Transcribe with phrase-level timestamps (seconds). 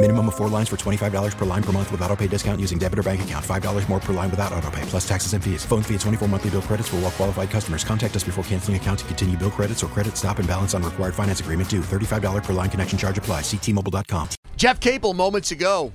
[0.00, 2.78] Minimum of four lines for $25 per line per month with auto pay discount using
[2.78, 3.44] debit or bank account.
[3.44, 5.64] $5 more per line without auto pay, plus taxes and fees.
[5.64, 7.82] Phone fee at 24 monthly bill credits for all well qualified customers.
[7.82, 10.84] Contact us before canceling account to continue bill credits or credit stop and balance on
[10.84, 11.80] required finance agreement due.
[11.80, 13.40] $35 per line connection charge apply.
[13.40, 14.28] Ctmobile.com.
[14.56, 15.92] Jeff Capel, moments ago,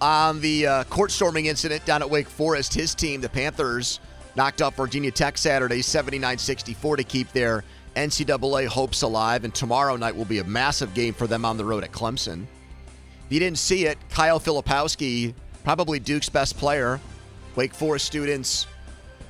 [0.00, 3.98] on the uh, court storming incident down at Wake Forest, his team, the Panthers,
[4.36, 7.64] knocked off Virginia Tech Saturday 79 64 to keep their
[7.96, 9.42] NCAA hopes alive.
[9.42, 12.46] And tomorrow night will be a massive game for them on the road at Clemson.
[13.30, 16.98] If you didn't see it, Kyle Filipowski, probably Duke's best player,
[17.54, 18.66] Wake Forest students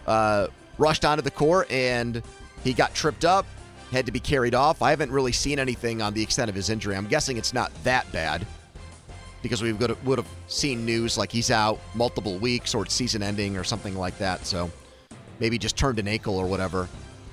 [0.06, 0.46] uh,
[0.78, 2.22] rushed onto the court and
[2.64, 3.44] he got tripped up,
[3.92, 4.80] had to be carried off.
[4.80, 6.96] I haven't really seen anything on the extent of his injury.
[6.96, 8.46] I'm guessing it's not that bad
[9.42, 13.58] because we would have seen news like he's out multiple weeks or it's season ending
[13.58, 14.46] or something like that.
[14.46, 14.70] So
[15.40, 16.88] maybe just turned an ankle or whatever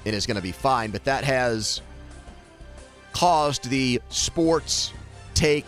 [0.05, 0.91] and is going to be fine.
[0.91, 1.81] But that has
[3.13, 4.91] caused the sports
[5.33, 5.65] take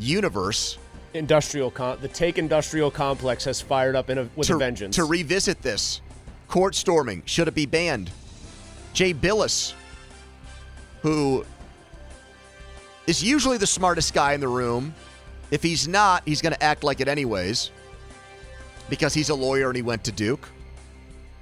[0.00, 0.78] universe
[1.14, 4.96] industrial com- the take industrial complex has fired up in a, with to, a vengeance.
[4.96, 6.00] to revisit this.
[6.48, 7.22] Court storming.
[7.26, 8.10] Should it be banned?
[8.92, 9.74] Jay Bilas
[11.02, 11.44] who
[13.06, 14.94] is usually the smartest guy in the room
[15.50, 17.70] if he's not he's going to act like it anyways
[18.88, 20.48] because he's a lawyer and he went to duke.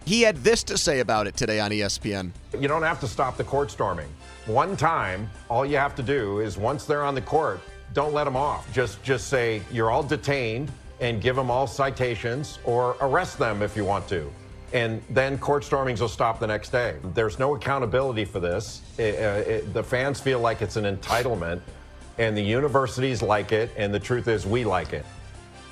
[0.05, 3.37] He had this to say about it today on espn you don't have to stop
[3.37, 4.09] the court storming.
[4.47, 7.61] One time all you have to do is once they're on the court
[7.93, 8.73] don't let them off.
[8.73, 13.77] Just just say you're all detained and give them all citations or arrest them if
[13.77, 14.31] you want to.
[14.73, 16.97] And then court stormings will stop the next day.
[17.15, 18.83] There's no accountability for this.
[18.99, 21.61] It, uh, it, the fans feel like it's an entitlement,
[22.19, 25.07] and the universities like it, and the truth is, we like it.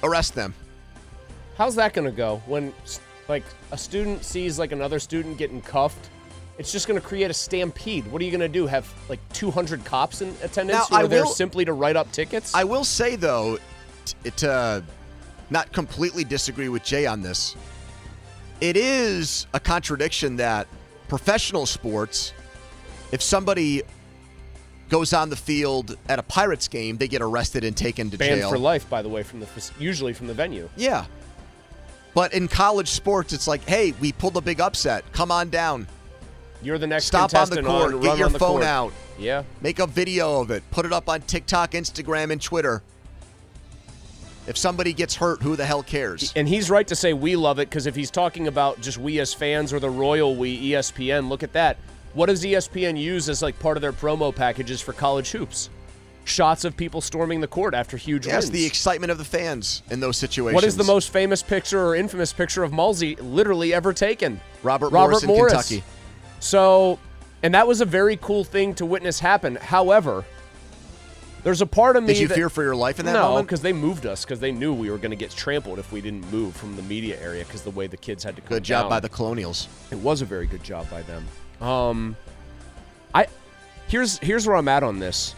[0.03, 0.54] Arrest them.
[1.59, 2.72] How's that going to go when,
[3.28, 6.09] like, a student sees like another student getting cuffed?
[6.59, 8.06] It's just going to create a stampede.
[8.11, 8.67] What are you going to do?
[8.67, 11.97] Have like 200 cops in attendance Now, who are I there will- simply to write
[11.97, 12.55] up tickets?
[12.55, 13.59] I will say though,
[14.05, 14.81] t- to uh,
[15.50, 17.56] not completely disagree with Jay on this,
[18.61, 20.66] it is a contradiction that
[21.09, 22.33] professional sports,
[23.12, 23.83] if somebody
[24.89, 28.41] goes on the field at a Pirates game, they get arrested and taken to Banned
[28.41, 29.47] jail for life, by the way, from the
[29.78, 30.71] usually from the venue.
[30.77, 31.05] Yeah,
[32.15, 35.05] but in college sports, it's like, hey, we pulled a big upset.
[35.12, 35.87] Come on down.
[36.62, 37.94] You're the next Stop on the court.
[37.94, 38.65] on, get your phone court.
[38.65, 38.93] out.
[39.19, 39.44] Yeah.
[39.61, 40.62] Make a video of it.
[40.71, 42.83] Put it up on TikTok, Instagram, and Twitter.
[44.47, 46.33] If somebody gets hurt, who the hell cares?
[46.37, 49.19] And he's right to say we love it because if he's talking about just we
[49.19, 51.78] as fans or the royal we, ESPN, look at that.
[52.15, 55.69] What does ESPN use as like part of their promo packages for college hoops?
[56.25, 58.33] Shots of people storming the court after huge wins.
[58.33, 58.50] Yes, wins.
[58.50, 60.55] the excitement of the fans in those situations.
[60.55, 64.41] What is the most famous picture or infamous picture of Mulsey literally ever taken?
[64.62, 65.53] Robert, Robert Morris in Morris.
[65.53, 65.84] Kentucky.
[66.41, 66.98] So,
[67.42, 69.56] and that was a very cool thing to witness happen.
[69.56, 70.24] However,
[71.47, 73.22] there's a part of me Did you that, fear for your life in that no,
[73.28, 73.47] moment?
[73.47, 76.00] because they moved us because they knew we were going to get trampled if we
[76.00, 78.64] didn't move from the media area because the way the kids had to come Good
[78.64, 78.91] job down.
[78.91, 79.69] by the Colonials.
[79.92, 81.24] It was a very good job by them.
[81.60, 82.16] Um,
[83.14, 83.28] I
[83.86, 85.36] here's here's where I'm at on this.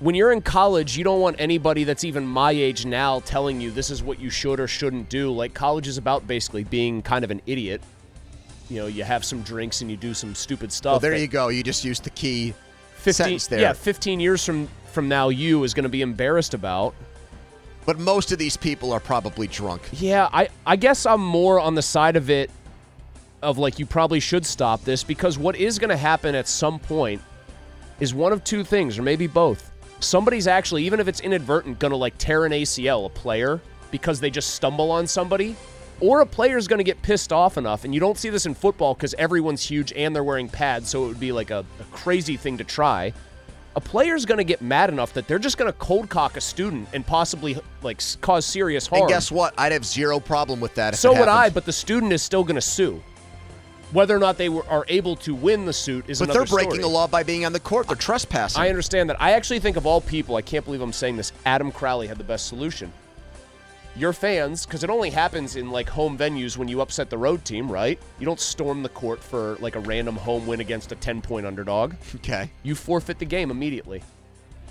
[0.00, 3.70] When you're in college, you don't want anybody that's even my age now telling you
[3.70, 5.32] this is what you should or shouldn't do.
[5.32, 7.80] Like college is about basically being kind of an idiot.
[8.68, 10.92] You know, you have some drinks and you do some stupid stuff.
[10.92, 11.48] Well, there you go.
[11.48, 12.54] You just used the key
[12.96, 13.60] 15, sentence there.
[13.60, 16.94] Yeah, 15 years from from now, you is going to be embarrassed about.
[17.86, 19.82] But most of these people are probably drunk.
[19.92, 22.50] Yeah, I, I guess I'm more on the side of it
[23.42, 26.78] of like you probably should stop this because what is going to happen at some
[26.78, 27.22] point
[28.00, 29.70] is one of two things, or maybe both.
[30.00, 33.60] Somebody's actually, even if it's inadvertent, going to like tear an ACL, a player,
[33.90, 35.56] because they just stumble on somebody,
[36.00, 37.84] or a player is going to get pissed off enough.
[37.84, 41.04] And you don't see this in football because everyone's huge and they're wearing pads, so
[41.04, 43.12] it would be like a, a crazy thing to try.
[43.76, 46.40] A player's going to get mad enough that they're just going to cold cock a
[46.40, 49.02] student and possibly like cause serious harm.
[49.02, 49.54] And guess what?
[49.56, 50.96] I'd have zero problem with that.
[50.96, 53.02] So would I, but the student is still going to sue.
[53.92, 56.46] Whether or not they were, are able to win the suit is But another they're
[56.56, 56.82] breaking story.
[56.82, 57.86] the law by being on the court.
[57.86, 58.60] They're trespassing.
[58.60, 59.20] I understand that.
[59.20, 61.32] I actually think of all people, I can't believe I'm saying this.
[61.46, 62.92] Adam Crowley had the best solution.
[63.98, 67.44] Your fans, because it only happens in like home venues when you upset the road
[67.44, 67.98] team, right?
[68.20, 71.44] You don't storm the court for like a random home win against a 10 point
[71.46, 71.94] underdog.
[72.16, 72.48] Okay.
[72.62, 74.02] You forfeit the game immediately.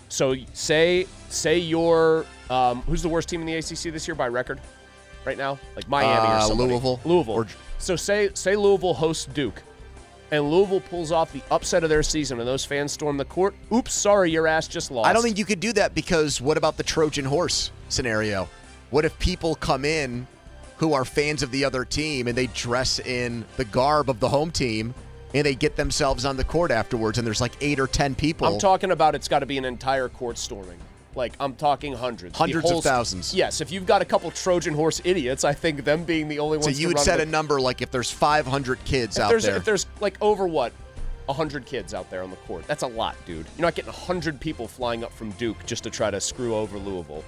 [0.07, 4.29] So say say you're um, who's the worst team in the ACC this year by
[4.29, 4.61] record
[5.25, 5.59] right now?
[5.75, 6.69] Like Miami or Uh, somebody.
[6.69, 6.99] Louisville.
[7.03, 7.33] Louisville.
[7.33, 7.47] Or-
[7.79, 9.61] so say say Louisville hosts Duke,
[10.31, 13.53] and Louisville pulls off the upset of their season, and those fans storm the court.
[13.73, 15.09] Oops, sorry, your ass just lost.
[15.09, 18.47] I don't think you could do that because what about the Trojan horse scenario?
[18.89, 20.27] What if people come in
[20.77, 24.29] who are fans of the other team and they dress in the garb of the
[24.29, 24.93] home team
[25.33, 28.47] and they get themselves on the court afterwards and there's like eight or ten people?
[28.47, 30.79] I'm talking about it's got to be an entire court storming.
[31.15, 33.33] Like I'm talking hundreds, Hundreds of thousands.
[33.33, 36.59] Yes, if you've got a couple Trojan horse idiots, I think them being the only
[36.59, 36.65] ones.
[36.65, 39.57] so you would set a number like if there's 500 kids out there's, there.
[39.57, 40.73] If there's like over what,
[41.27, 43.47] hundred kids out there on the court, that's a lot, dude.
[43.57, 46.77] You're not getting hundred people flying up from Duke just to try to screw over
[46.77, 47.23] Louisville.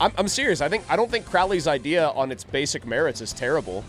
[0.00, 0.60] I'm, I'm serious.
[0.60, 3.84] I think I don't think Crowley's idea on its basic merits is terrible.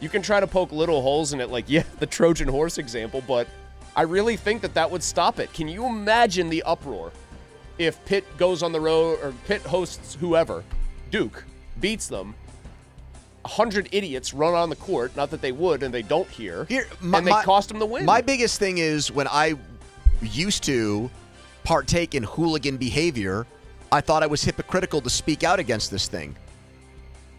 [0.00, 3.22] You can try to poke little holes in it, like yeah, the Trojan horse example,
[3.26, 3.48] but
[3.94, 5.52] I really think that that would stop it.
[5.52, 7.12] Can you imagine the uproar
[7.78, 10.64] if Pitt goes on the road or Pitt hosts whoever,
[11.10, 11.44] Duke
[11.80, 12.34] beats them?
[13.44, 15.14] A hundred idiots run on the court.
[15.14, 16.64] Not that they would, and they don't here.
[16.68, 18.04] Here, my- and they my- cost them the win.
[18.04, 19.54] My biggest thing is when I
[20.20, 21.08] used to
[21.62, 23.46] partake in hooligan behavior,
[23.96, 26.36] I thought I was hypocritical to speak out against this thing,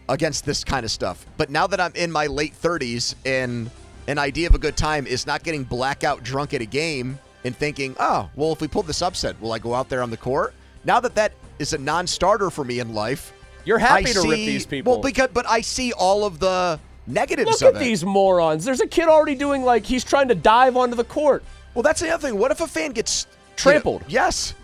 [0.08, 1.24] against this kind of stuff.
[1.36, 3.70] But now that I'm in my late 30s and
[4.08, 7.54] an idea of a good time is not getting blackout drunk at a game and
[7.54, 10.16] thinking, oh, well, if we pull this upset, will I go out there on the
[10.16, 10.52] court?
[10.84, 13.32] Now that that is a non starter for me in life,
[13.64, 14.94] You're happy I to rip these people.
[14.94, 17.84] Well, because, but I see all of the negatives Look of at it.
[17.84, 18.64] these morons.
[18.64, 21.44] There's a kid already doing like he's trying to dive onto the court.
[21.74, 22.36] Well, that's the other thing.
[22.36, 24.02] What if a fan gets Trampled.
[24.08, 24.54] yes.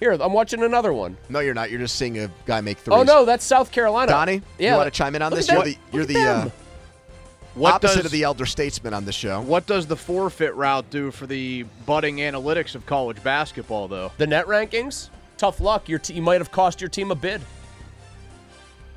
[0.00, 1.16] Here, I'm watching another one.
[1.28, 1.70] No, you're not.
[1.70, 2.98] You're just seeing a guy make threes.
[2.98, 4.10] Oh no, that's South Carolina.
[4.12, 4.72] Donnie, yeah.
[4.72, 5.48] you want to chime in on Look this?
[5.48, 5.72] at You're them.
[5.72, 6.50] the, you're Look the at uh.
[7.54, 9.40] What opposite does of the elder statesman on this show.
[9.40, 14.12] what does the forfeit route do for the budding analytics of college basketball, though?
[14.18, 15.08] the net rankings.
[15.38, 15.88] Tough luck.
[15.88, 17.40] Your te- you might have cost your team a bid.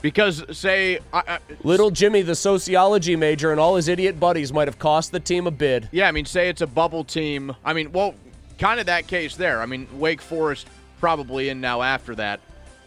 [0.02, 4.68] Because say, I, I, Little Jimmy, the sociology major, and all his idiot buddies might
[4.70, 5.90] have cost the team a bid.
[5.92, 7.54] yeah, I mean, say it's a bubble team.
[7.66, 8.16] I mean, well,
[8.58, 9.62] kind of that case there.
[9.62, 10.68] I mean, Wake Forest
[11.00, 12.40] probably in now after that,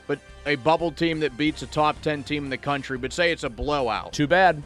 [0.06, 2.98] but a bubble team that beats a top ten team in the country.
[2.98, 4.12] But say it's a blowout.
[4.12, 4.62] Too bad.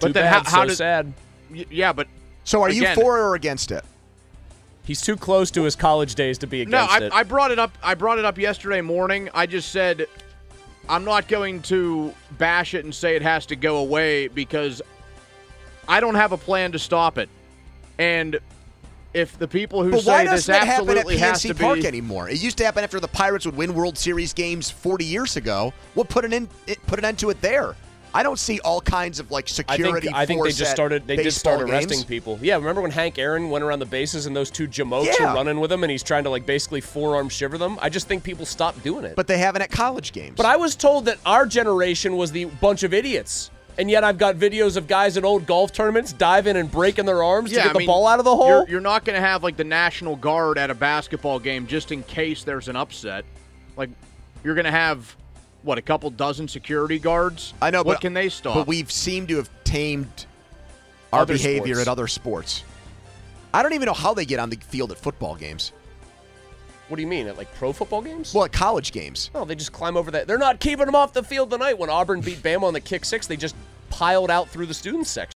[0.00, 0.32] But Too then bad.
[0.46, 1.12] how- how so does- sad.
[1.50, 2.06] Y- yeah, but
[2.44, 3.84] So, are you for or against it?
[4.84, 7.12] He's too close to his college days to be no, against I, it.
[7.12, 7.76] I brought it up.
[7.82, 9.28] I brought it up yesterday morning.
[9.34, 10.06] I just said
[10.88, 14.80] I'm not going to bash it and say it has to go away because
[15.86, 17.28] I don't have a plan to stop it.
[17.98, 18.38] And
[19.14, 21.48] if the people who But why say this doesn't it happen at absolutely has PNC
[21.48, 22.28] to Park be anymore?
[22.28, 25.72] It used to happen after the Pirates would win World Series games 40 years ago.
[25.94, 27.74] What put an in, it, put an end to it there?
[28.12, 30.08] I don't see all kinds of like I security.
[30.08, 32.04] think I think they force just started they just baseball started arresting games.
[32.06, 32.40] people.
[32.42, 35.30] Yeah, remember when Hank Aaron went around the bases and those two jamokes Yeah.
[35.30, 37.78] are running with him and he's trying to like basically forearm shiver them?
[37.80, 39.14] I just think people stopped doing it.
[39.14, 40.34] But they haven't at college games.
[40.36, 43.52] But I was told that our generation was the bunch of idiots.
[43.78, 47.22] And yet I've got videos of guys at old golf tournaments diving and breaking their
[47.22, 48.48] arms yeah, to get I the mean, ball out of the hole.
[48.48, 51.92] You're, you're not going to have like the National Guard at a basketball game just
[51.92, 53.24] in case there's an upset.
[53.76, 53.90] Like
[54.44, 55.16] you're going to have
[55.62, 57.54] what a couple dozen security guards.
[57.60, 58.54] I know, what but, can they stop?
[58.54, 60.26] But we've seemed to have tamed
[61.12, 61.80] our Other behavior sports.
[61.80, 62.64] at other sports.
[63.52, 65.72] I don't even know how they get on the field at football games.
[66.90, 67.28] What do you mean?
[67.28, 68.34] At like pro football games?
[68.34, 69.30] Well, at college games.
[69.32, 70.26] No, they just climb over that.
[70.26, 71.78] They're not keeping them off the field tonight.
[71.78, 73.54] When Auburn beat Bama on the kick six, they just
[73.90, 75.34] piled out through the students section.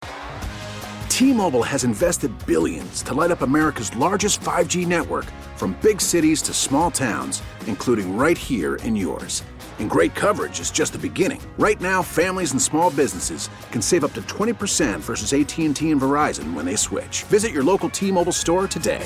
[1.10, 6.54] T-Mobile has invested billions to light up America's largest 5G network from big cities to
[6.54, 9.44] small towns, including right here in yours.
[9.78, 11.42] And great coverage is just the beginning.
[11.60, 16.54] Right now, families and small businesses can save up to 20% versus AT&T and Verizon
[16.54, 17.24] when they switch.
[17.24, 19.06] Visit your local T-Mobile store today.